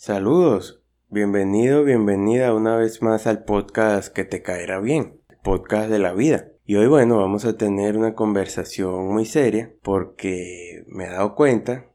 Saludos, 0.00 0.80
bienvenido, 1.08 1.82
bienvenida 1.82 2.54
una 2.54 2.76
vez 2.76 3.02
más 3.02 3.26
al 3.26 3.42
podcast 3.42 4.14
que 4.14 4.22
te 4.22 4.42
caerá 4.42 4.78
bien, 4.78 5.20
podcast 5.42 5.90
de 5.90 5.98
la 5.98 6.12
vida. 6.12 6.52
Y 6.64 6.76
hoy 6.76 6.86
bueno, 6.86 7.16
vamos 7.16 7.44
a 7.44 7.56
tener 7.56 7.96
una 7.96 8.14
conversación 8.14 9.08
muy 9.08 9.26
seria 9.26 9.72
porque 9.82 10.84
me 10.86 11.06
he 11.06 11.08
dado 11.08 11.34
cuenta 11.34 11.86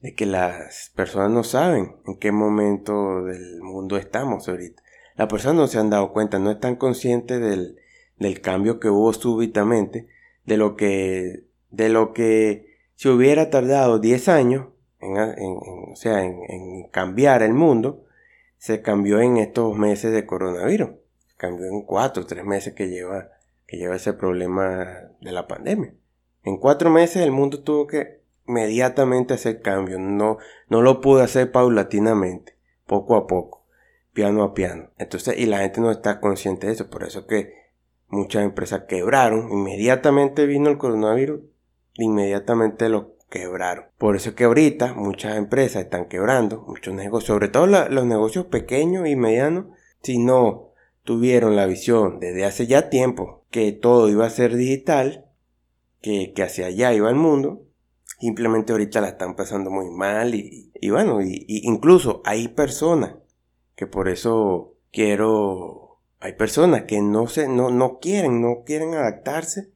de 0.00 0.16
que 0.16 0.26
las 0.26 0.90
personas 0.96 1.30
no 1.30 1.44
saben 1.44 1.94
en 2.08 2.18
qué 2.18 2.32
momento 2.32 3.22
del 3.22 3.62
mundo 3.62 3.96
estamos 3.96 4.48
ahorita. 4.48 4.82
Las 5.14 5.28
personas 5.28 5.56
no 5.56 5.66
se 5.68 5.78
han 5.78 5.90
dado 5.90 6.12
cuenta, 6.12 6.40
no 6.40 6.50
están 6.50 6.74
conscientes 6.74 7.40
del, 7.40 7.76
del 8.18 8.40
cambio 8.40 8.80
que 8.80 8.88
hubo 8.88 9.12
súbitamente, 9.12 10.08
de 10.46 10.56
lo 10.56 10.74
que, 10.74 11.44
de 11.70 11.90
lo 11.90 12.12
que 12.12 12.74
si 12.96 13.08
hubiera 13.08 13.50
tardado 13.50 14.00
10 14.00 14.28
años, 14.30 14.66
o 15.14 15.96
sea, 15.96 16.24
en, 16.24 16.88
cambiar 16.90 17.42
el 17.42 17.52
mundo, 17.54 18.04
se 18.58 18.82
cambió 18.82 19.20
en 19.20 19.36
estos 19.36 19.76
meses 19.76 20.12
de 20.12 20.26
coronavirus. 20.26 20.90
cambió 21.36 21.66
en 21.66 21.82
4 21.82 22.22
o 22.22 22.26
3 22.26 22.44
meses 22.44 22.74
que 22.74 22.88
lleva, 22.88 23.30
que 23.66 23.76
lleva 23.76 23.96
ese 23.96 24.14
problema 24.14 25.10
de 25.20 25.32
la 25.32 25.46
pandemia. 25.46 25.94
En 26.44 26.56
4 26.58 26.90
meses 26.90 27.22
el 27.22 27.32
mundo 27.32 27.62
tuvo 27.62 27.86
que 27.86 28.20
inmediatamente 28.46 29.34
hacer 29.34 29.60
cambio. 29.60 29.98
No, 29.98 30.38
no 30.68 30.82
lo 30.82 31.00
pudo 31.00 31.22
hacer 31.22 31.52
paulatinamente, 31.52 32.56
poco 32.86 33.16
a 33.16 33.26
poco, 33.26 33.66
piano 34.12 34.42
a 34.42 34.54
piano. 34.54 34.90
Entonces, 34.98 35.36
y 35.38 35.46
la 35.46 35.58
gente 35.58 35.80
no 35.80 35.90
está 35.90 36.20
consciente 36.20 36.66
de 36.66 36.72
eso. 36.72 36.88
Por 36.88 37.02
eso 37.04 37.26
que 37.26 37.52
muchas 38.08 38.44
empresas 38.44 38.84
quebraron. 38.88 39.52
Inmediatamente 39.52 40.46
vino 40.46 40.70
el 40.70 40.78
coronavirus 40.78 41.40
inmediatamente 41.98 42.88
lo 42.88 43.15
quebraron. 43.28 43.86
Por 43.98 44.16
eso 44.16 44.30
es 44.30 44.34
que 44.34 44.44
ahorita 44.44 44.94
muchas 44.94 45.36
empresas 45.36 45.82
están 45.82 46.06
quebrando, 46.06 46.64
muchos 46.66 46.94
negocios, 46.94 47.26
sobre 47.28 47.48
todo 47.48 47.66
los 47.66 48.06
negocios 48.06 48.46
pequeños 48.46 49.08
y 49.08 49.16
medianos, 49.16 49.66
si 50.02 50.18
no 50.18 50.72
tuvieron 51.02 51.56
la 51.56 51.66
visión 51.66 52.20
desde 52.20 52.44
hace 52.44 52.66
ya 52.66 52.90
tiempo 52.90 53.44
que 53.50 53.72
todo 53.72 54.08
iba 54.08 54.26
a 54.26 54.30
ser 54.30 54.54
digital, 54.56 55.26
que, 56.00 56.32
hacia 56.42 56.66
allá 56.66 56.92
iba 56.92 57.08
el 57.08 57.16
mundo, 57.16 57.62
simplemente 58.20 58.72
ahorita 58.72 59.00
la 59.00 59.08
están 59.08 59.34
pasando 59.34 59.70
muy 59.70 59.90
mal 59.90 60.34
y, 60.34 60.70
bueno, 60.90 61.20
y, 61.22 61.44
incluso 61.48 62.22
hay 62.24 62.48
personas 62.48 63.16
que 63.74 63.86
por 63.86 64.08
eso 64.08 64.74
quiero, 64.92 66.00
hay 66.20 66.34
personas 66.34 66.84
que 66.84 67.00
no 67.00 67.26
se, 67.26 67.48
no, 67.48 67.70
no 67.70 67.98
quieren, 67.98 68.40
no 68.40 68.62
quieren 68.64 68.94
adaptarse 68.94 69.70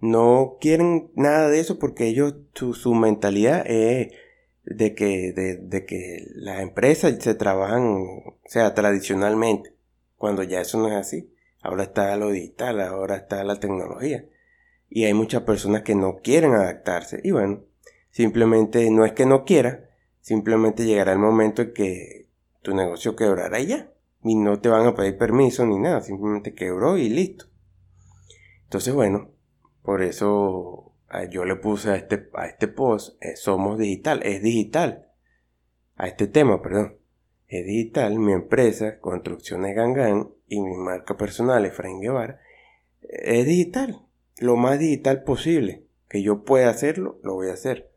no 0.00 0.58
quieren 0.60 1.10
nada 1.14 1.48
de 1.48 1.60
eso 1.60 1.78
porque 1.78 2.06
ellos, 2.06 2.34
su, 2.52 2.94
mentalidad 2.94 3.64
es 3.66 4.12
de 4.64 4.94
que, 4.94 5.32
de, 5.32 5.86
que 5.86 6.26
las 6.34 6.60
empresas 6.60 7.16
se 7.20 7.34
trabajan, 7.34 8.02
sea, 8.46 8.74
tradicionalmente, 8.74 9.74
cuando 10.16 10.42
ya 10.42 10.60
eso 10.60 10.78
no 10.78 10.88
es 10.88 10.94
así. 10.94 11.30
Ahora 11.62 11.84
está 11.84 12.14
lo 12.16 12.30
digital, 12.30 12.80
ahora 12.80 13.16
está 13.16 13.42
la 13.44 13.58
tecnología. 13.58 14.26
Y 14.90 15.04
hay 15.04 15.14
muchas 15.14 15.42
personas 15.42 15.82
que 15.82 15.94
no 15.94 16.18
quieren 16.22 16.52
adaptarse. 16.52 17.20
Y 17.24 17.30
bueno, 17.30 17.64
simplemente 18.10 18.90
no 18.90 19.04
es 19.06 19.12
que 19.12 19.26
no 19.26 19.44
quiera, 19.44 19.88
simplemente 20.20 20.84
llegará 20.84 21.12
el 21.12 21.18
momento 21.18 21.62
en 21.62 21.72
que 21.72 22.28
tu 22.62 22.74
negocio 22.74 23.16
quebrará 23.16 23.60
y 23.60 23.66
ya. 23.66 23.90
Y 24.22 24.36
no 24.36 24.60
te 24.60 24.68
van 24.68 24.86
a 24.86 24.94
pedir 24.94 25.18
permiso 25.18 25.66
ni 25.66 25.78
nada, 25.78 26.00
simplemente 26.02 26.54
quebró 26.54 26.96
y 26.96 27.08
listo. 27.08 27.46
Entonces, 28.64 28.94
bueno, 28.94 29.33
por 29.84 30.02
eso 30.02 30.94
yo 31.30 31.44
le 31.44 31.56
puse 31.56 31.90
a 31.90 31.96
este, 31.96 32.28
a 32.32 32.46
este 32.46 32.68
post, 32.68 33.22
eh, 33.22 33.36
somos 33.36 33.78
digital, 33.78 34.20
es 34.24 34.42
digital. 34.42 35.06
A 35.96 36.08
este 36.08 36.26
tema, 36.26 36.60
perdón. 36.60 36.96
Es 37.46 37.66
digital, 37.66 38.18
mi 38.18 38.32
empresa, 38.32 38.98
Construcciones 38.98 39.76
Gangan, 39.76 40.30
y 40.48 40.60
mi 40.60 40.74
marca 40.74 41.16
personal, 41.16 41.66
Efraín 41.66 42.00
Guevara, 42.00 42.40
es 43.02 43.46
digital. 43.46 44.00
Lo 44.38 44.56
más 44.56 44.78
digital 44.78 45.22
posible. 45.22 45.84
Que 46.08 46.22
yo 46.22 46.44
pueda 46.44 46.70
hacerlo, 46.70 47.18
lo 47.22 47.34
voy 47.34 47.50
a 47.50 47.52
hacer. 47.52 47.90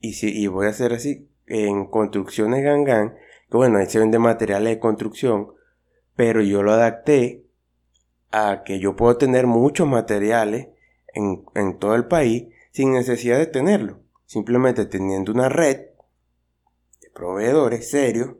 Y, 0.00 0.14
si, 0.14 0.28
y 0.28 0.46
voy 0.46 0.66
a 0.66 0.70
hacer 0.70 0.92
así 0.92 1.28
en 1.46 1.86
Construcciones 1.86 2.62
Gangan, 2.62 3.16
que 3.50 3.56
bueno, 3.56 3.78
ahí 3.78 3.86
se 3.86 3.98
vende 3.98 4.18
materiales 4.18 4.74
de 4.74 4.78
construcción, 4.78 5.48
pero 6.14 6.40
yo 6.40 6.62
lo 6.62 6.72
adapté 6.72 7.44
a 8.30 8.62
que 8.64 8.78
yo 8.78 8.96
puedo 8.96 9.16
tener 9.16 9.46
muchos 9.46 9.86
materiales 9.88 10.68
en, 11.14 11.78
todo 11.78 11.94
el 11.94 12.06
país 12.06 12.48
sin 12.72 12.92
necesidad 12.92 13.38
de 13.38 13.46
tenerlo. 13.46 14.00
Simplemente 14.26 14.86
teniendo 14.86 15.32
una 15.32 15.48
red 15.48 15.76
de 17.00 17.10
proveedores 17.14 17.90
serios, 17.90 18.36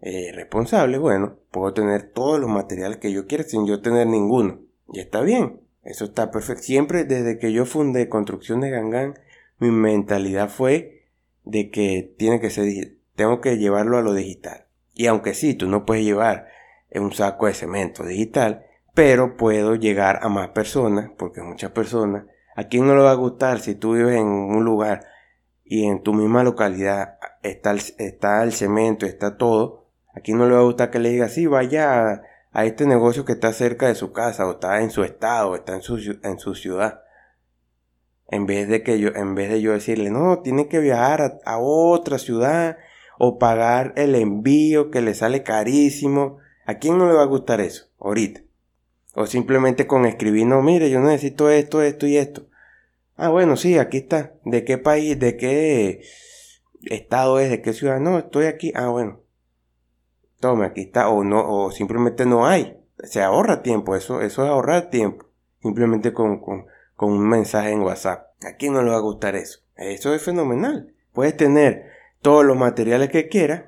eh, 0.00 0.32
responsables, 0.34 1.00
bueno, 1.00 1.38
puedo 1.50 1.72
tener 1.72 2.10
todos 2.12 2.40
los 2.40 2.50
materiales 2.50 2.98
que 2.98 3.12
yo 3.12 3.26
quiera 3.26 3.44
sin 3.44 3.66
yo 3.66 3.80
tener 3.80 4.06
ninguno. 4.06 4.60
Y 4.92 5.00
está 5.00 5.20
bien, 5.20 5.60
eso 5.82 6.04
está 6.04 6.30
perfecto. 6.30 6.62
Siempre 6.62 7.04
desde 7.04 7.38
que 7.38 7.52
yo 7.52 7.66
fundé 7.66 8.08
Construcción 8.08 8.60
de 8.60 8.70
Gangan, 8.70 9.14
mi 9.58 9.70
mentalidad 9.70 10.48
fue 10.48 11.06
de 11.44 11.70
que 11.70 12.14
tiene 12.18 12.40
que 12.40 12.50
ser 12.50 12.66
tengo 13.14 13.40
que 13.40 13.58
llevarlo 13.58 13.98
a 13.98 14.02
lo 14.02 14.14
digital. 14.14 14.66
Y 14.94 15.06
aunque 15.06 15.34
sí, 15.34 15.54
tú 15.54 15.68
no 15.68 15.84
puedes 15.84 16.04
llevar 16.04 16.48
un 16.94 17.12
saco 17.12 17.46
de 17.46 17.54
cemento 17.54 18.04
digital, 18.04 18.66
pero 18.94 19.36
puedo 19.36 19.74
llegar 19.74 20.20
a 20.22 20.28
más 20.28 20.50
personas, 20.50 21.10
porque 21.16 21.42
muchas 21.42 21.70
personas, 21.70 22.26
¿a 22.56 22.64
quién 22.64 22.86
no 22.86 22.94
le 22.94 23.02
va 23.02 23.12
a 23.12 23.14
gustar 23.14 23.60
si 23.60 23.74
tú 23.74 23.94
vives 23.94 24.16
en 24.16 24.26
un 24.26 24.64
lugar 24.64 25.06
y 25.64 25.86
en 25.86 26.02
tu 26.02 26.12
misma 26.12 26.44
localidad 26.44 27.18
está 27.42 27.70
el, 27.70 27.80
está 27.98 28.42
el 28.42 28.52
cemento, 28.52 29.06
está 29.06 29.36
todo? 29.36 29.86
¿A 30.14 30.20
quién 30.20 30.38
no 30.38 30.46
le 30.46 30.54
va 30.54 30.60
a 30.60 30.64
gustar 30.64 30.90
que 30.90 30.98
le 30.98 31.10
diga, 31.10 31.28
sí, 31.28 31.46
vaya 31.46 32.24
a, 32.52 32.64
este 32.64 32.86
negocio 32.86 33.24
que 33.24 33.32
está 33.32 33.52
cerca 33.52 33.88
de 33.88 33.94
su 33.94 34.12
casa, 34.12 34.46
o 34.46 34.52
está 34.52 34.82
en 34.82 34.90
su 34.90 35.04
estado, 35.04 35.50
o 35.50 35.54
está 35.56 35.74
en 35.74 35.82
su, 35.82 36.18
en 36.22 36.38
su 36.38 36.54
ciudad? 36.54 37.00
En 38.28 38.46
vez 38.46 38.68
de 38.68 38.82
que 38.82 38.98
yo, 38.98 39.08
en 39.14 39.34
vez 39.34 39.50
de 39.50 39.62
yo 39.62 39.72
decirle, 39.72 40.10
no, 40.10 40.40
tiene 40.40 40.68
que 40.68 40.80
viajar 40.80 41.22
a, 41.22 41.38
a 41.44 41.58
otra 41.58 42.18
ciudad, 42.18 42.76
o 43.18 43.38
pagar 43.38 43.92
el 43.96 44.14
envío 44.14 44.90
que 44.90 45.00
le 45.00 45.14
sale 45.14 45.42
carísimo. 45.42 46.38
¿A 46.66 46.74
quién 46.74 46.98
no 46.98 47.06
le 47.06 47.14
va 47.14 47.22
a 47.22 47.26
gustar 47.26 47.60
eso? 47.60 47.86
Ahorita. 48.00 48.40
O 49.14 49.26
simplemente 49.26 49.86
con 49.86 50.06
escribir, 50.06 50.46
no, 50.46 50.62
mire, 50.62 50.90
yo 50.90 51.00
necesito 51.00 51.50
esto, 51.50 51.82
esto 51.82 52.06
y 52.06 52.16
esto. 52.16 52.46
Ah, 53.16 53.28
bueno, 53.28 53.56
sí, 53.56 53.78
aquí 53.78 53.98
está. 53.98 54.32
¿De 54.44 54.64
qué 54.64 54.78
país, 54.78 55.18
de 55.18 55.36
qué 55.36 56.02
estado 56.84 57.38
es, 57.38 57.50
de 57.50 57.60
qué 57.60 57.72
ciudad? 57.72 58.00
No, 58.00 58.18
estoy 58.18 58.46
aquí. 58.46 58.72
Ah, 58.74 58.88
bueno. 58.88 59.20
Tome, 60.40 60.66
aquí 60.66 60.82
está. 60.82 61.08
O 61.08 61.22
no, 61.24 61.46
o 61.46 61.70
simplemente 61.70 62.24
no 62.24 62.46
hay. 62.46 62.78
Se 63.04 63.22
ahorra 63.22 63.62
tiempo, 63.62 63.96
eso, 63.96 64.22
eso 64.22 64.44
es 64.44 64.50
ahorrar 64.50 64.90
tiempo. 64.90 65.26
Simplemente 65.60 66.12
con, 66.12 66.40
con, 66.40 66.66
con 66.96 67.12
un 67.12 67.28
mensaje 67.28 67.70
en 67.70 67.82
WhatsApp. 67.82 68.28
¿A 68.44 68.56
quién 68.56 68.72
no 68.72 68.82
le 68.82 68.90
va 68.90 68.96
a 68.96 69.00
gustar 69.00 69.36
eso? 69.36 69.60
Eso 69.76 70.14
es 70.14 70.22
fenomenal. 70.22 70.94
Puedes 71.12 71.36
tener 71.36 71.90
todos 72.22 72.44
los 72.44 72.56
materiales 72.56 73.10
que 73.10 73.28
quieras 73.28 73.64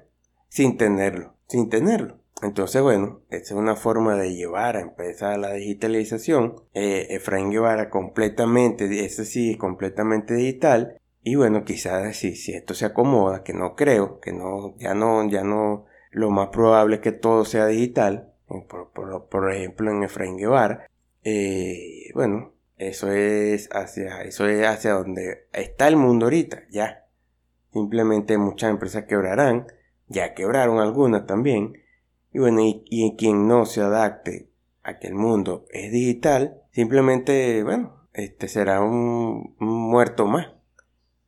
sin 0.49 0.76
tenerlo, 0.78 1.34
sin 1.49 1.69
tenerlo. 1.69 2.19
Entonces, 2.43 2.83
bueno, 2.83 3.22
esa 3.31 3.55
es 3.55 3.61
una 3.61 3.77
forma 3.77 4.17
de 4.17 4.34
llevar 4.34 4.77
a 4.77 4.81
empezar 4.81 5.39
la 5.39 5.53
digitalización. 5.53 6.56
Eh, 6.75 7.06
Efraín 7.11 7.50
Guevara 7.50 7.91
completamente, 7.91 9.05
ese 9.05 9.25
sí, 9.25 9.53
es 9.53 9.56
completamente 9.56 10.34
digital. 10.34 11.00
Y 11.23 11.37
bueno, 11.37 11.65
quizás 11.65 12.17
si, 12.17 12.37
si 12.37 12.53
esto 12.53 12.75
se 12.75 12.84
acomoda, 12.84 13.43
que 13.44 13.55
no 13.55 13.75
creo, 13.77 14.21
que 14.21 14.33
no, 14.33 14.77
ya 14.78 14.94
no, 14.94 15.28
ya 15.28 15.43
no, 15.43 15.87
lo 16.11 16.31
más 16.31 16.49
probable 16.49 16.97
es 16.97 17.03
que 17.03 17.12
todo 17.12 17.44
sea 17.44 17.67
digital. 17.67 18.34
Eh, 18.50 18.67
por, 19.31 19.53
ejemplo, 19.53 19.91
en 19.91 20.03
Efraín 20.03 20.37
Guevara. 20.37 20.87
Eh, 21.23 22.11
bueno, 22.15 22.53
eso 22.77 23.11
es 23.11 23.69
hacia, 23.73 24.23
eso 24.23 24.47
es 24.47 24.67
hacia 24.67 24.93
donde 24.93 25.47
está 25.53 25.89
el 25.89 25.97
mundo 25.97 26.27
ahorita, 26.27 26.65
ya. 26.71 27.06
Simplemente 27.73 28.37
muchas 28.39 28.71
empresas 28.71 29.05
quebrarán, 29.05 29.67
ya 30.09 30.34
quebraron 30.34 30.78
algunas 30.78 31.27
también 31.27 31.83
y 32.34 32.40
bueno, 32.40 32.62
y, 32.62 33.14
quien 33.16 33.46
no 33.46 33.64
se 33.64 33.81
adapte 33.81 34.50
a 34.82 34.98
que 34.98 35.06
el 35.06 35.14
mundo 35.14 35.66
es 35.70 35.92
digital, 35.92 36.62
simplemente, 36.72 37.62
bueno, 37.62 38.08
este 38.12 38.48
será 38.48 38.82
un, 38.82 39.54
muerto 39.60 40.26
más. 40.26 40.48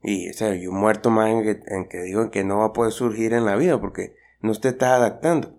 Y, 0.02 0.30
o 0.30 0.32
sea, 0.32 0.56
y 0.56 0.66
un 0.66 0.74
muerto 0.74 1.10
más 1.10 1.30
en 1.30 1.42
que, 1.44 1.60
en 1.72 1.88
que 1.88 2.02
digo 2.02 2.28
que 2.32 2.42
no 2.42 2.58
va 2.58 2.66
a 2.66 2.72
poder 2.72 2.90
surgir 2.90 3.34
en 3.34 3.44
la 3.44 3.54
vida 3.54 3.80
porque 3.80 4.16
no 4.40 4.52
te 4.56 4.70
está 4.70 4.96
adaptando. 4.96 5.54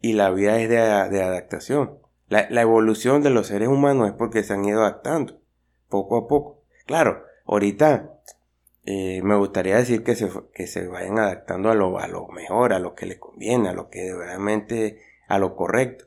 Y 0.00 0.12
la 0.12 0.30
vida 0.30 0.60
es 0.60 0.68
de, 0.68 0.76
de 0.76 1.22
adaptación. 1.24 1.98
La, 2.28 2.48
la, 2.48 2.62
evolución 2.62 3.20
de 3.24 3.30
los 3.30 3.48
seres 3.48 3.66
humanos 3.66 4.06
es 4.06 4.14
porque 4.14 4.44
se 4.44 4.52
han 4.52 4.64
ido 4.64 4.82
adaptando, 4.82 5.40
poco 5.88 6.18
a 6.18 6.28
poco. 6.28 6.62
Claro, 6.86 7.24
ahorita 7.46 8.17
eh, 8.90 9.20
me 9.22 9.36
gustaría 9.36 9.76
decir 9.76 10.02
que 10.02 10.16
se, 10.16 10.30
que 10.54 10.66
se 10.66 10.86
vayan 10.86 11.18
adaptando 11.18 11.68
a 11.68 11.74
lo, 11.74 11.98
a 11.98 12.08
lo 12.08 12.26
mejor, 12.28 12.72
a 12.72 12.78
lo 12.78 12.94
que 12.94 13.04
les 13.04 13.18
conviene, 13.18 13.68
a 13.68 13.74
lo 13.74 13.90
que 13.90 14.14
realmente, 14.14 15.02
a 15.28 15.38
lo 15.38 15.56
correcto. 15.56 16.06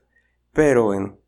Pero 0.52 0.86
bueno, 0.86 1.20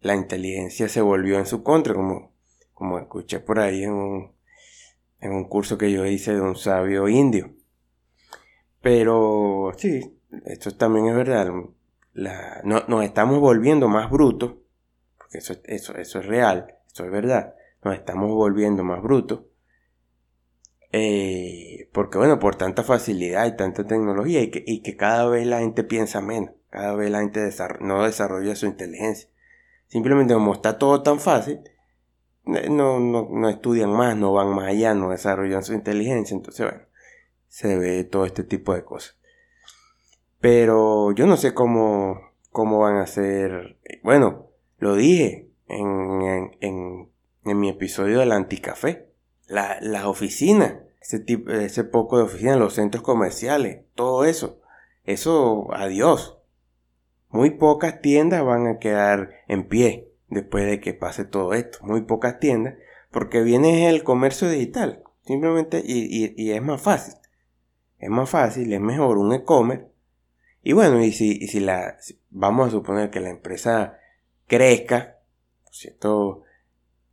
la 0.00 0.14
inteligencia 0.14 0.88
se 0.88 1.02
volvió 1.02 1.38
en 1.38 1.44
su 1.44 1.62
contra, 1.62 1.92
como, 1.92 2.32
como 2.72 2.98
escuché 2.98 3.40
por 3.40 3.58
ahí 3.58 3.84
en 3.84 3.92
un, 3.92 4.32
en 5.20 5.32
un 5.32 5.44
curso 5.50 5.76
que 5.76 5.92
yo 5.92 6.06
hice 6.06 6.34
de 6.34 6.40
un 6.40 6.56
sabio 6.56 7.08
indio. 7.08 7.54
Pero 8.80 9.72
sí, 9.76 10.18
esto 10.46 10.70
también 10.78 11.08
es 11.08 11.14
verdad. 11.14 11.52
La, 12.14 12.62
no, 12.64 12.84
nos 12.88 13.04
estamos 13.04 13.38
volviendo 13.38 13.86
más 13.88 14.10
brutos, 14.10 14.54
porque 15.18 15.38
eso, 15.38 15.56
eso, 15.64 15.94
eso 15.94 16.20
es 16.20 16.24
real, 16.24 16.74
eso 16.90 17.04
es 17.04 17.10
verdad. 17.10 17.54
Nos 17.84 17.96
estamos 17.96 18.30
volviendo 18.30 18.82
más 18.82 19.02
brutos. 19.02 19.40
Eh, 20.92 21.88
porque 21.92 22.18
bueno, 22.18 22.38
por 22.38 22.56
tanta 22.56 22.82
facilidad 22.82 23.46
y 23.46 23.56
tanta 23.56 23.86
tecnología 23.86 24.42
y 24.42 24.50
que, 24.50 24.96
cada 24.96 25.28
vez 25.28 25.46
la 25.46 25.58
gente 25.58 25.84
piensa 25.84 26.20
menos, 26.20 26.50
cada 26.70 26.94
vez 26.94 27.10
la 27.10 27.20
gente 27.20 27.50
no 27.80 28.04
desarrolla 28.04 28.56
su 28.56 28.66
inteligencia. 28.66 29.28
Simplemente 29.88 30.34
como 30.34 30.54
está 30.54 30.78
todo 30.78 31.02
tan 31.02 31.20
fácil, 31.20 31.60
eh, 32.46 32.68
no, 32.70 33.00
no, 33.00 33.28
no 33.30 33.48
estudian 33.48 33.90
más, 33.90 34.16
no 34.16 34.32
van 34.32 34.48
más 34.48 34.68
allá, 34.68 34.94
no 34.94 35.10
desarrollan 35.10 35.62
su 35.62 35.74
inteligencia. 35.74 36.34
Entonces, 36.34 36.66
bueno, 36.66 36.82
se 37.48 37.76
ve 37.78 38.04
todo 38.04 38.26
este 38.26 38.44
tipo 38.44 38.74
de 38.74 38.84
cosas. 38.84 39.16
Pero 40.40 41.12
yo 41.12 41.26
no 41.26 41.36
sé 41.36 41.54
cómo, 41.54 42.20
cómo 42.50 42.80
van 42.80 42.96
a 42.96 43.06
ser. 43.06 43.78
Bueno, 44.02 44.46
lo 44.78 44.94
dije 44.94 45.50
en, 45.68 46.22
en, 46.60 47.10
en, 47.44 47.58
mi 47.58 47.68
episodio 47.68 48.20
del 48.20 48.32
anticafé. 48.32 49.08
La, 49.46 49.78
las 49.80 50.04
oficinas, 50.04 50.74
ese, 51.00 51.20
tipo, 51.20 51.50
ese 51.50 51.84
poco 51.84 52.18
de 52.18 52.24
oficinas, 52.24 52.58
los 52.58 52.74
centros 52.74 53.02
comerciales, 53.02 53.84
todo 53.94 54.24
eso. 54.24 54.60
Eso, 55.04 55.68
adiós. 55.72 56.38
Muy 57.28 57.50
pocas 57.50 58.00
tiendas 58.00 58.44
van 58.44 58.66
a 58.66 58.78
quedar 58.78 59.30
en 59.46 59.68
pie 59.68 60.08
después 60.28 60.66
de 60.66 60.80
que 60.80 60.94
pase 60.94 61.24
todo 61.24 61.54
esto. 61.54 61.78
Muy 61.82 62.02
pocas 62.02 62.40
tiendas, 62.40 62.74
porque 63.10 63.42
viene 63.42 63.88
el 63.88 64.02
comercio 64.02 64.48
digital. 64.48 65.04
Simplemente, 65.24 65.82
y, 65.84 66.34
y, 66.36 66.52
es 66.52 66.62
más 66.62 66.80
fácil. 66.80 67.14
Es 67.98 68.10
más 68.10 68.28
fácil, 68.30 68.72
es 68.72 68.80
mejor 68.80 69.18
un 69.18 69.32
e-commerce. 69.32 69.86
Y 70.62 70.72
bueno, 70.72 71.02
y 71.02 71.12
si, 71.12 71.38
y 71.40 71.48
si 71.48 71.60
la, 71.60 71.96
vamos 72.30 72.68
a 72.68 72.70
suponer 72.70 73.10
que 73.10 73.20
la 73.20 73.30
empresa 73.30 73.98
crezca, 74.46 75.18
¿cierto? 75.70 76.42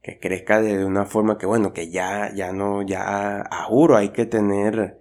Que 0.04 0.20
crezca 0.20 0.62
de 0.62 0.86
una 0.86 1.06
forma 1.06 1.40
que, 1.40 1.48
bueno, 1.48 1.74
que 1.74 1.90
ya, 1.90 2.32
ya 2.36 2.52
no, 2.52 2.84
ya, 2.84 3.42
a 3.42 3.64
juro 3.64 3.96
hay 3.98 4.10
que 4.10 4.26
tener 4.26 5.00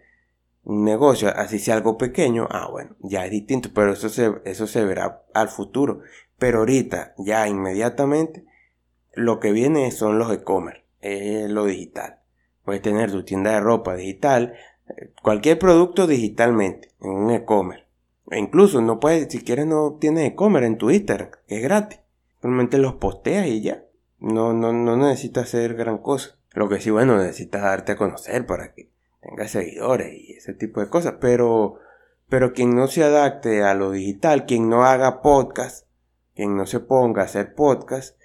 un 0.65 0.85
negocio, 0.85 1.29
así 1.35 1.59
sea 1.59 1.75
algo 1.75 1.99
pequeño, 1.99 2.47
ah, 2.51 2.69
bueno, 2.71 2.97
ya 3.01 3.25
es 3.25 3.31
distinto, 3.31 3.71
pero 3.75 3.93
eso 3.93 4.09
se, 4.09 4.33
eso 4.45 4.67
se 4.67 4.85
verá 4.85 5.23
al 5.35 5.49
futuro. 5.49 6.01
Pero 6.39 6.61
ahorita, 6.61 7.15
ya 7.19 7.49
inmediatamente, 7.49 8.45
lo 9.13 9.41
que 9.41 9.53
viene 9.53 9.91
son 9.91 10.19
los 10.19 10.33
e-commerce, 10.33 10.85
es 11.01 11.51
lo 11.51 11.65
digital. 11.65 12.21
Puedes 12.65 12.83
tener 12.83 13.11
tu 13.11 13.25
tienda 13.25 13.53
de 13.53 13.61
ropa 13.61 13.95
digital, 13.95 14.55
eh, 14.89 15.11
cualquier 15.23 15.59
producto 15.59 16.07
digitalmente, 16.07 16.91
en 17.01 17.11
un 17.11 17.31
e-commerce. 17.31 17.85
E 18.31 18.39
incluso 18.39 18.81
no 18.81 19.01
puedes, 19.01 19.33
si 19.33 19.43
quieres 19.43 19.67
no 19.67 19.99
tienes 20.01 20.31
e-commerce 20.31 20.67
en 20.67 20.79
tu 20.79 20.91
Instagram, 20.91 21.31
que 21.47 21.57
es 21.57 21.63
gratis. 21.63 21.99
Simplemente 22.41 22.79
los 22.79 22.95
posteas 22.95 23.47
y 23.47 23.61
ya. 23.61 23.85
No, 24.23 24.53
no, 24.53 24.73
no 24.73 24.97
necesitas 24.97 25.49
hacer 25.49 25.75
gran 25.75 25.99
cosa. 25.99 26.37
Lo 26.55 26.69
que 26.69 26.81
sí, 26.81 26.91
bueno, 26.91 27.19
necesitas 27.19 27.63
darte 27.63 27.93
a 27.93 27.97
conocer 27.97 28.47
para 28.47 28.73
que 28.73 28.89
tenga 29.21 29.49
seguidores 29.49 30.15
y 30.15 30.35
ese 30.35 30.55
tipo 30.55 30.81
de 30.81 30.89
cosas, 30.89 31.15
pero, 31.21 31.81
pero 32.29 32.53
quien 32.53 32.77
no 32.77 32.87
se 32.87 33.03
adapte 33.03 33.65
a 33.65 33.75
lo 33.75 33.91
digital, 33.91 34.47
quien 34.47 34.69
no 34.69 34.85
haga 34.85 35.23
podcast, 35.23 35.89
quien 36.37 36.57
no 36.57 36.67
se 36.67 36.79
ponga 36.79 37.23
a 37.23 37.25
hacer 37.25 37.55
podcast, 37.57 38.17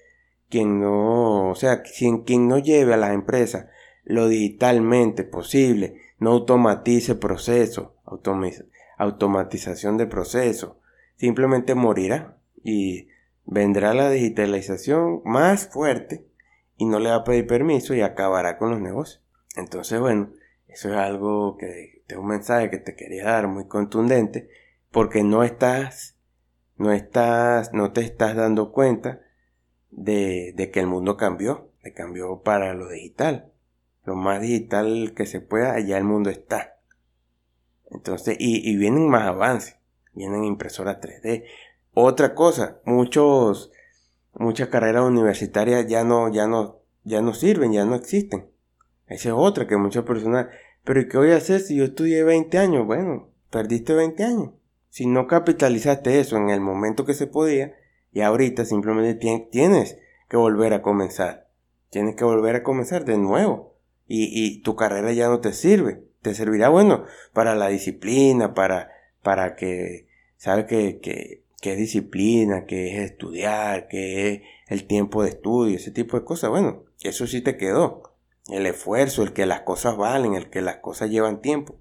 quien 0.49 0.79
no, 0.79 1.49
o 1.49 1.55
sea, 1.55 1.81
quien, 1.81 2.23
quien 2.23 2.47
no 2.47 2.59
lleve 2.59 2.93
a 2.93 2.97
las 2.97 3.13
empresas 3.13 3.65
lo 4.03 4.27
digitalmente 4.27 5.23
posible, 5.23 5.99
no 6.19 6.31
automatice 6.31 7.15
procesos, 7.15 7.89
automatización 8.97 9.97
de 9.97 10.05
procesos, 10.05 10.73
simplemente 11.15 11.73
morirá 11.73 12.37
y 12.63 13.09
vendrá 13.47 13.93
la 13.93 14.09
digitalización 14.11 15.21
más 15.25 15.69
fuerte 15.69 16.27
y 16.75 16.85
no 16.85 16.99
le 16.99 17.09
va 17.09 17.15
a 17.15 17.23
pedir 17.23 17.47
permiso 17.47 17.95
y 17.95 18.01
acabará 18.01 18.57
con 18.57 18.69
los 18.69 18.81
negocios. 18.81 19.23
Entonces, 19.55 19.99
bueno, 19.99 20.29
eso 20.67 20.89
es 20.89 20.95
algo 20.95 21.57
que 21.57 22.03
es 22.07 22.17
un 22.17 22.27
mensaje 22.27 22.69
que 22.69 22.77
te 22.77 22.95
quería 22.95 23.23
dar 23.23 23.47
muy 23.47 23.67
contundente 23.67 24.49
porque 24.91 25.23
no 25.23 25.43
estás, 25.43 26.17
no 26.75 26.91
estás, 26.91 27.73
no 27.73 27.93
te 27.93 28.01
estás 28.01 28.35
dando 28.35 28.71
cuenta 28.71 29.21
de, 29.89 30.53
de 30.55 30.69
que 30.69 30.81
el 30.81 30.87
mundo 30.87 31.17
cambió, 31.17 31.71
que 31.81 31.93
cambió 31.93 32.41
para 32.43 32.73
lo 32.73 32.89
digital. 32.89 33.51
Lo 34.03 34.15
más 34.15 34.41
digital 34.41 35.13
que 35.15 35.25
se 35.25 35.41
pueda, 35.41 35.73
allá 35.73 35.97
el 35.97 36.03
mundo 36.03 36.29
está. 36.29 36.79
Entonces, 37.89 38.35
y, 38.39 38.69
y 38.69 38.75
vienen 38.77 39.09
más 39.09 39.23
avances, 39.23 39.77
vienen 40.13 40.43
impresoras 40.43 40.99
3D. 40.99 41.45
Otra 41.99 42.35
cosa, 42.35 42.79
muchos, 42.85 43.71
muchas 44.35 44.67
carreras 44.67 45.01
universitarias 45.01 45.87
ya 45.87 46.03
no, 46.03 46.31
ya 46.31 46.45
no, 46.45 46.83
ya 47.03 47.23
no 47.23 47.33
sirven, 47.33 47.73
ya 47.73 47.85
no 47.85 47.95
existen. 47.95 48.51
Esa 49.07 49.29
es 49.29 49.35
otra 49.35 49.65
que 49.65 49.77
muchas 49.77 50.03
personas, 50.03 50.45
pero 50.83 51.09
¿qué 51.09 51.17
voy 51.17 51.31
a 51.31 51.37
hacer 51.37 51.59
si 51.59 51.75
yo 51.75 51.85
estudié 51.85 52.23
20 52.23 52.55
años? 52.59 52.85
Bueno, 52.85 53.31
perdiste 53.49 53.95
20 53.95 54.23
años. 54.23 54.51
Si 54.91 55.07
no 55.07 55.25
capitalizaste 55.25 56.19
eso 56.19 56.37
en 56.37 56.51
el 56.51 56.61
momento 56.61 57.03
que 57.03 57.15
se 57.15 57.25
podía, 57.25 57.73
y 58.11 58.21
ahorita 58.21 58.63
simplemente 58.63 59.15
tienes 59.49 59.97
que 60.29 60.37
volver 60.37 60.73
a 60.73 60.83
comenzar. 60.83 61.49
Tienes 61.89 62.15
que 62.15 62.25
volver 62.25 62.57
a 62.57 62.63
comenzar 62.63 63.05
de 63.05 63.17
nuevo. 63.17 63.73
Y, 64.05 64.29
y 64.31 64.61
tu 64.61 64.75
carrera 64.75 65.13
ya 65.13 65.29
no 65.29 65.39
te 65.39 65.51
sirve. 65.51 66.03
Te 66.21 66.35
servirá, 66.35 66.69
bueno, 66.69 67.05
para 67.33 67.55
la 67.55 67.69
disciplina, 67.69 68.53
para, 68.53 68.91
para 69.23 69.55
que, 69.55 70.09
sabes 70.37 70.65
que, 70.65 70.99
que, 70.99 71.46
que 71.67 71.73
es 71.73 71.79
disciplina, 71.79 72.65
que 72.65 72.95
es 72.95 73.11
estudiar, 73.11 73.89
que 73.89 74.31
es 74.31 74.41
el 74.69 74.87
tiempo 74.87 75.23
de 75.23 75.31
estudio, 75.31 75.75
ese 75.75 75.91
tipo 75.91 76.17
de 76.17 76.23
cosas. 76.23 76.49
Bueno, 76.49 76.85
eso 77.01 77.27
sí 77.27 77.41
te 77.41 77.57
quedó 77.57 78.15
el 78.47 78.65
esfuerzo, 78.65 79.21
el 79.21 79.33
que 79.33 79.45
las 79.45 79.61
cosas 79.61 79.97
valen, 79.97 80.33
el 80.33 80.49
que 80.49 80.61
las 80.61 80.77
cosas 80.77 81.09
llevan 81.09 81.41
tiempo. 81.41 81.75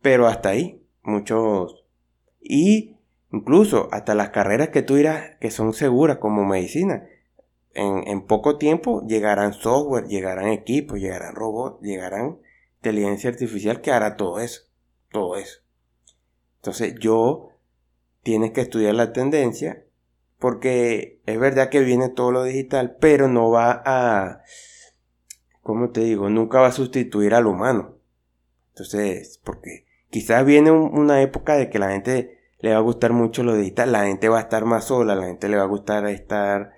Pero 0.00 0.28
hasta 0.28 0.50
ahí, 0.50 0.86
muchos... 1.02 1.84
Y 2.40 2.98
incluso 3.32 3.88
hasta 3.90 4.14
las 4.14 4.30
carreras 4.30 4.68
que 4.68 4.82
tú 4.82 4.94
dirás 4.94 5.32
que 5.40 5.50
son 5.50 5.72
seguras 5.72 6.18
como 6.18 6.44
medicina. 6.44 7.04
En, 7.74 8.06
en 8.06 8.24
poco 8.28 8.58
tiempo 8.58 9.04
llegarán 9.08 9.54
software, 9.54 10.06
llegarán 10.06 10.50
equipos, 10.50 11.00
llegarán 11.00 11.34
robots, 11.34 11.82
llegarán 11.82 12.38
inteligencia 12.76 13.28
artificial 13.28 13.80
que 13.80 13.90
hará 13.90 14.16
todo 14.16 14.38
eso. 14.38 14.68
Todo 15.10 15.34
eso. 15.34 15.62
Entonces 16.58 16.94
yo 17.00 17.49
tienes 18.22 18.52
que 18.52 18.60
estudiar 18.60 18.94
la 18.94 19.12
tendencia 19.12 19.84
porque 20.38 21.20
es 21.26 21.38
verdad 21.38 21.68
que 21.68 21.80
viene 21.80 22.08
todo 22.08 22.32
lo 22.32 22.44
digital, 22.44 22.96
pero 22.98 23.28
no 23.28 23.50
va 23.50 23.82
a 23.84 24.42
como 25.62 25.90
te 25.90 26.00
digo? 26.00 26.28
Nunca 26.30 26.60
va 26.60 26.68
a 26.68 26.72
sustituir 26.72 27.34
al 27.34 27.46
humano. 27.46 27.94
Entonces, 28.70 29.40
porque 29.44 29.86
quizás 30.10 30.44
viene 30.44 30.70
una 30.70 31.22
época 31.22 31.56
de 31.56 31.70
que 31.70 31.78
la 31.78 31.90
gente 31.90 32.38
le 32.58 32.72
va 32.72 32.78
a 32.78 32.82
gustar 32.82 33.12
mucho 33.12 33.42
lo 33.42 33.54
digital, 33.54 33.92
la 33.92 34.06
gente 34.06 34.28
va 34.28 34.38
a 34.38 34.42
estar 34.42 34.64
más 34.64 34.86
sola, 34.86 35.14
la 35.14 35.26
gente 35.26 35.48
le 35.48 35.56
va 35.56 35.62
a 35.62 35.66
gustar 35.66 36.06
estar... 36.06 36.72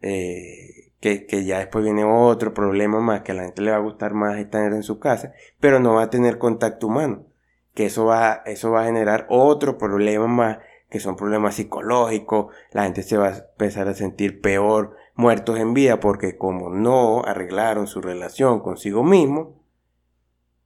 Eh, 0.00 0.92
que, 1.00 1.26
que, 1.26 1.44
ya 1.44 1.58
después 1.58 1.84
viene 1.84 2.04
otro 2.04 2.54
problema 2.54 3.00
más, 3.00 3.22
que 3.22 3.32
a 3.32 3.34
la 3.34 3.44
gente 3.44 3.62
le 3.62 3.70
va 3.70 3.76
a 3.78 3.80
gustar 3.80 4.14
más 4.14 4.38
estar 4.38 4.72
en 4.72 4.82
su 4.82 4.98
casa, 4.98 5.32
pero 5.60 5.80
no 5.80 5.94
va 5.94 6.04
a 6.04 6.10
tener 6.10 6.38
contacto 6.38 6.86
humano, 6.86 7.26
que 7.74 7.86
eso 7.86 8.04
va, 8.06 8.42
eso 8.46 8.70
va 8.70 8.82
a 8.82 8.86
generar 8.86 9.26
otro 9.28 9.78
problema 9.78 10.26
más, 10.26 10.58
que 10.90 11.00
son 11.00 11.16
problemas 11.16 11.56
psicológicos, 11.56 12.54
la 12.70 12.84
gente 12.84 13.02
se 13.02 13.16
va 13.16 13.28
a 13.28 13.36
empezar 13.36 13.88
a 13.88 13.94
sentir 13.94 14.40
peor 14.40 14.96
muertos 15.14 15.58
en 15.58 15.74
vida 15.74 16.00
porque 16.00 16.36
como 16.36 16.70
no 16.70 17.24
arreglaron 17.24 17.86
su 17.86 18.00
relación 18.00 18.60
consigo 18.60 19.02
mismo, 19.02 19.64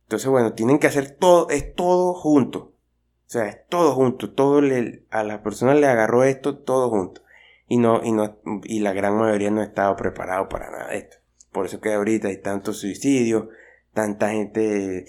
entonces 0.09 0.31
bueno, 0.31 0.55
tienen 0.55 0.79
que 0.79 0.87
hacer 0.87 1.11
todo, 1.11 1.51
es 1.51 1.75
todo 1.75 2.15
junto. 2.15 2.59
O 2.61 3.31
sea, 3.31 3.47
es 3.47 3.67
todo 3.69 3.93
junto, 3.93 4.33
todo 4.33 4.63
le, 4.63 5.05
a 5.11 5.23
la 5.23 5.43
persona 5.43 5.75
le 5.75 5.87
agarró 5.87 6.25
esto 6.25 6.57
todo 6.57 6.89
junto. 6.89 7.21
Y 7.67 7.77
no, 7.77 8.03
y 8.03 8.13
no, 8.13 8.39
y 8.65 8.81
la 8.81 8.95
gran 8.95 9.19
mayoría 9.19 9.51
no 9.51 9.61
ha 9.61 9.65
estado 9.65 9.95
preparado 9.97 10.49
para 10.49 10.71
nada 10.71 10.89
de 10.89 10.97
esto. 10.97 11.19
Por 11.53 11.67
eso 11.67 11.83
que 11.83 11.93
ahorita 11.93 12.29
hay 12.29 12.41
tantos 12.41 12.79
suicidios, 12.79 13.49
tanta 13.93 14.31
gente, 14.31 15.05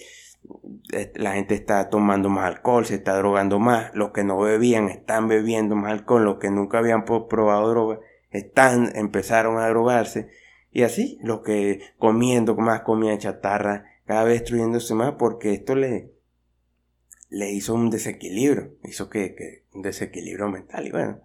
la 1.15 1.33
gente 1.33 1.55
está 1.55 1.89
tomando 1.89 2.29
más 2.29 2.45
alcohol, 2.45 2.85
se 2.85 2.95
está 2.95 3.15
drogando 3.17 3.59
más, 3.59 3.93
los 3.93 4.11
que 4.11 4.23
no 4.23 4.39
bebían 4.39 4.89
están 4.89 5.27
bebiendo 5.27 5.75
más 5.75 5.91
alcohol, 5.91 6.25
los 6.25 6.39
que 6.39 6.49
nunca 6.49 6.79
habían 6.79 7.05
probado 7.05 7.69
droga 7.69 7.99
están, 8.31 8.95
empezaron 8.95 9.57
a 9.57 9.67
drogarse. 9.67 10.29
Y 10.71 10.83
así, 10.83 11.17
los 11.21 11.41
que 11.41 11.81
comiendo 11.97 12.55
más 12.55 12.81
comida 12.81 13.17
chatarra, 13.17 13.85
cada 14.05 14.23
vez 14.23 14.41
destruyéndose 14.41 14.93
más 14.95 15.13
porque 15.13 15.53
esto 15.53 15.75
le, 15.75 16.11
le 17.29 17.51
hizo 17.51 17.73
un 17.73 17.89
desequilibrio, 17.89 18.75
hizo 18.83 19.09
que, 19.09 19.35
que 19.35 19.65
un 19.73 19.81
desequilibrio 19.81 20.49
mental. 20.49 20.87
Y 20.87 20.91
bueno, 20.91 21.21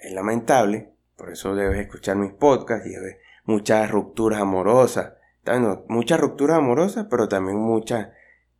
es 0.00 0.12
lamentable, 0.12 0.92
por 1.16 1.30
eso 1.30 1.54
debes 1.54 1.80
escuchar 1.80 2.16
mis 2.16 2.32
podcasts 2.32 2.86
y 2.86 2.90
debes 2.90 3.16
muchas 3.44 3.90
rupturas 3.90 4.40
amorosas. 4.40 5.14
Bueno, 5.44 5.84
muchas 5.88 6.20
rupturas 6.20 6.58
amorosas, 6.58 7.06
pero 7.10 7.28
también 7.28 7.56
muchas 7.56 8.08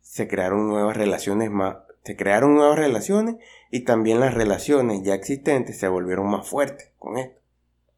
se 0.09 0.27
crearon 0.27 0.67
nuevas 0.67 0.97
relaciones 0.97 1.51
más, 1.51 1.77
se 2.03 2.17
crearon 2.17 2.55
nuevas 2.55 2.79
relaciones 2.79 3.35
y 3.69 3.81
también 3.81 4.19
las 4.19 4.33
relaciones 4.33 5.03
ya 5.03 5.13
existentes 5.13 5.77
se 5.77 5.87
volvieron 5.87 6.27
más 6.27 6.47
fuertes 6.47 6.89
con 6.97 7.19
esto. 7.19 7.39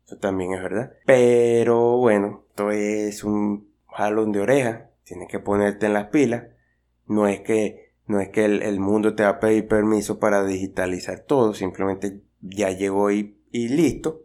Eso 0.06 0.18
también 0.18 0.54
es 0.54 0.62
verdad. 0.62 0.92
Pero 1.06 1.96
bueno, 1.96 2.44
esto 2.50 2.72
es 2.72 3.24
un 3.24 3.70
jalón 3.88 4.34
de 4.34 4.42
oreja. 4.42 4.90
Tienes 5.06 5.30
que 5.30 5.40
ponerte 5.40 5.86
en 5.86 5.94
las 5.94 6.08
pilas. 6.08 6.48
No 7.08 7.30
es 7.30 7.40
que, 7.40 7.94
no 8.08 8.20
es 8.20 8.28
que 8.28 8.44
el, 8.44 8.80
mundo 8.82 9.16
te 9.16 9.24
va 9.24 9.30
a 9.30 9.40
pedir 9.40 9.70
permiso 9.70 10.20
para 10.20 10.44
digitalizar 10.44 11.22
todo. 11.22 11.54
Simplemente 11.54 12.20
ya 12.42 12.72
llegó 12.72 13.10
y, 13.10 13.38
y 13.52 13.70
listo. 13.70 14.20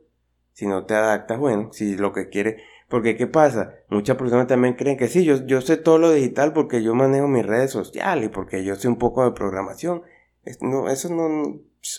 Si 0.54 0.66
no 0.66 0.86
te 0.86 0.94
adaptas, 0.94 1.38
bueno, 1.38 1.72
si 1.72 1.96
lo 1.96 2.12
que 2.12 2.30
quieres 2.30 2.60
porque, 2.88 3.16
¿qué 3.16 3.26
pasa? 3.26 3.74
Muchas 3.88 4.16
personas 4.16 4.46
también 4.46 4.74
creen 4.74 4.96
que 4.96 5.08
sí, 5.08 5.24
yo, 5.24 5.44
yo 5.44 5.60
sé 5.60 5.76
todo 5.76 5.98
lo 5.98 6.12
digital 6.12 6.52
porque 6.52 6.82
yo 6.82 6.94
manejo 6.94 7.26
mis 7.26 7.44
redes 7.44 7.72
sociales, 7.72 8.30
porque 8.32 8.64
yo 8.64 8.76
sé 8.76 8.86
un 8.86 8.96
poco 8.96 9.24
de 9.24 9.32
programación. 9.32 10.02
eso, 10.44 10.64
no, 10.64 10.88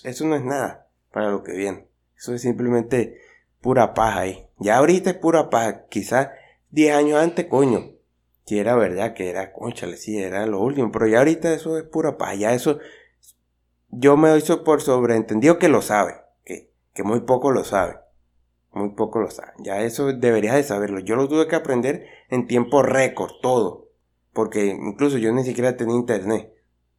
eso 0.04 0.26
no 0.26 0.36
es 0.36 0.44
nada 0.44 0.88
para 1.12 1.30
lo 1.30 1.44
que 1.44 1.52
viene. 1.52 1.88
Eso 2.16 2.34
es 2.34 2.42
simplemente 2.42 3.20
pura 3.60 3.94
paja 3.94 4.22
ahí. 4.22 4.48
Ya 4.60 4.78
ahorita 4.78 5.10
es 5.10 5.18
pura 5.18 5.50
paja. 5.50 5.88
Quizás 5.90 6.30
10 6.72 6.96
años 6.96 7.20
antes, 7.22 7.46
coño. 7.46 7.92
Si 8.46 8.58
era 8.58 8.76
verdad 8.76 9.14
que 9.14 9.30
era, 9.30 9.52
conchale, 9.52 9.98
sí, 9.98 10.18
era 10.18 10.46
lo 10.46 10.62
último. 10.62 10.90
Pero 10.92 11.08
ya 11.08 11.20
ahorita 11.20 11.54
eso 11.54 11.78
es 11.78 11.84
pura 11.84 12.18
paja. 12.18 12.36
Ya 12.36 12.54
eso, 12.54 12.80
yo 13.90 14.16
me 14.16 14.30
doy 14.30 14.42
por 14.64 14.82
sobreentendido 14.82 15.60
que 15.60 15.68
lo 15.68 15.82
sabe. 15.82 16.16
Que, 16.46 16.72
que 16.94 17.04
muy 17.04 17.20
poco 17.22 17.52
lo 17.52 17.66
sabe. 17.66 17.98
Muy 18.74 18.90
poco 18.90 19.20
lo 19.20 19.32
saben. 19.32 19.54
Ya 19.60 19.82
eso 19.82 20.14
deberías 20.14 20.56
de 20.56 20.64
saberlo. 20.64 21.00
Yo 21.00 21.16
lo 21.16 21.28
tuve 21.28 21.48
que 21.48 21.56
aprender 21.56 22.06
en 22.30 22.48
tiempo 22.48 22.84
récord, 22.84 23.32
todo. 23.42 23.88
Porque 24.34 24.68
incluso 24.68 25.18
yo 25.18 25.32
ni 25.34 25.44
siquiera 25.44 25.78
tenía 25.78 25.96
internet. 25.96 26.54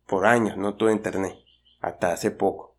Por 0.07 0.27
años 0.27 0.57
no 0.57 0.75
tuve 0.75 0.93
internet. 0.93 1.35
Hasta 1.81 2.13
hace 2.13 2.31
poco. 2.31 2.75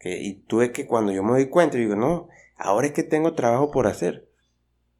y 0.00 0.34
tuve 0.42 0.70
que 0.70 0.86
cuando 0.86 1.12
yo 1.12 1.22
me 1.22 1.38
di 1.38 1.48
cuenta, 1.48 1.78
digo, 1.78 1.96
no, 1.96 2.28
ahora 2.56 2.88
es 2.88 2.92
que 2.92 3.02
tengo 3.02 3.34
trabajo 3.34 3.70
por 3.70 3.86
hacer. 3.86 4.28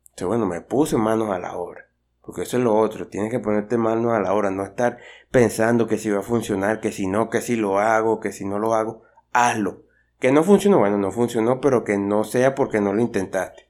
Entonces, 0.04 0.28
bueno, 0.28 0.46
me 0.46 0.60
puse 0.62 0.96
manos 0.96 1.30
a 1.30 1.38
la 1.38 1.56
obra. 1.56 1.88
Porque 2.22 2.42
eso 2.42 2.56
es 2.56 2.64
lo 2.64 2.74
otro. 2.74 3.08
Tienes 3.08 3.30
que 3.30 3.38
ponerte 3.38 3.76
manos 3.76 4.12
a 4.12 4.20
la 4.20 4.32
obra. 4.32 4.50
No 4.50 4.64
estar 4.64 4.98
pensando 5.30 5.86
que 5.86 5.98
si 5.98 6.10
va 6.10 6.20
a 6.20 6.22
funcionar, 6.22 6.80
que 6.80 6.90
si 6.90 7.06
no, 7.06 7.28
que 7.28 7.40
si 7.40 7.56
lo 7.56 7.78
hago, 7.78 8.18
que 8.18 8.32
si 8.32 8.44
no 8.46 8.58
lo 8.58 8.74
hago. 8.74 9.02
Hazlo. 9.32 9.83
Que 10.24 10.32
no 10.32 10.42
funcionó, 10.42 10.78
bueno, 10.78 10.96
no 10.96 11.12
funcionó, 11.12 11.60
pero 11.60 11.84
que 11.84 11.98
no 11.98 12.24
sea 12.24 12.54
porque 12.54 12.80
no 12.80 12.94
lo 12.94 13.02
intentaste. 13.02 13.68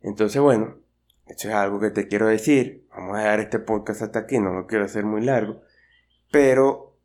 Entonces, 0.00 0.40
bueno, 0.40 0.78
esto 1.26 1.48
es 1.48 1.54
algo 1.54 1.78
que 1.78 1.90
te 1.90 2.08
quiero 2.08 2.28
decir. 2.28 2.86
Vamos 2.88 3.16
a 3.16 3.18
dejar 3.18 3.40
este 3.40 3.58
podcast 3.58 4.00
hasta 4.00 4.20
aquí, 4.20 4.38
no 4.38 4.54
lo 4.54 4.66
quiero 4.66 4.86
hacer 4.86 5.04
muy 5.04 5.20
largo. 5.20 5.60
Pero 6.30 6.96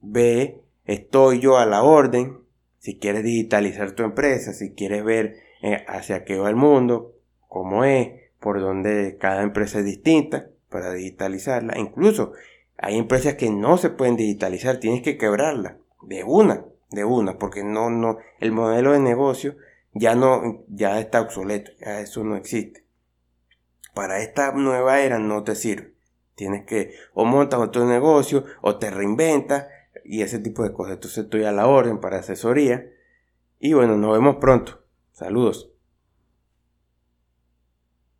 ve, 0.00 0.62
estoy 0.86 1.40
yo 1.40 1.58
a 1.58 1.66
la 1.66 1.82
orden. 1.82 2.38
Si 2.78 2.98
quieres 2.98 3.22
digitalizar 3.22 3.90
tu 3.90 4.02
empresa, 4.02 4.54
si 4.54 4.72
quieres 4.72 5.04
ver 5.04 5.36
eh, 5.60 5.84
hacia 5.86 6.24
qué 6.24 6.38
va 6.38 6.48
el 6.48 6.56
mundo, 6.56 7.12
cómo 7.48 7.84
es, 7.84 8.12
por 8.40 8.62
dónde 8.62 9.18
cada 9.20 9.42
empresa 9.42 9.80
es 9.80 9.84
distinta 9.84 10.48
para 10.70 10.94
digitalizarla. 10.94 11.78
Incluso 11.78 12.32
hay 12.78 12.96
empresas 12.96 13.34
que 13.34 13.50
no 13.50 13.76
se 13.76 13.90
pueden 13.90 14.16
digitalizar, 14.16 14.80
tienes 14.80 15.02
que 15.02 15.18
quebrarla 15.18 15.76
de 16.00 16.24
una 16.24 16.64
de 16.94 17.04
una, 17.04 17.38
porque 17.38 17.62
no, 17.62 17.90
no, 17.90 18.18
el 18.40 18.52
modelo 18.52 18.92
de 18.92 19.00
negocio 19.00 19.56
ya 19.92 20.14
no, 20.14 20.64
ya 20.68 20.98
está 21.00 21.20
obsoleto, 21.20 21.72
ya 21.80 22.00
eso 22.00 22.24
no 22.24 22.36
existe. 22.36 22.84
Para 23.94 24.20
esta 24.20 24.52
nueva 24.52 25.00
era 25.00 25.18
no 25.18 25.44
te 25.44 25.54
sirve. 25.54 25.94
Tienes 26.34 26.66
que 26.66 26.94
o 27.14 27.24
montas 27.24 27.60
otro 27.60 27.86
negocio 27.86 28.44
o 28.60 28.76
te 28.76 28.90
reinventas 28.90 29.66
y 30.04 30.22
ese 30.22 30.40
tipo 30.40 30.64
de 30.64 30.72
cosas. 30.72 30.94
Entonces 30.94 31.24
estoy 31.24 31.44
a 31.44 31.52
la 31.52 31.68
orden 31.68 32.00
para 32.00 32.18
asesoría. 32.18 32.90
Y 33.60 33.72
bueno, 33.72 33.96
nos 33.96 34.12
vemos 34.12 34.36
pronto. 34.36 34.82
Saludos. 35.12 35.73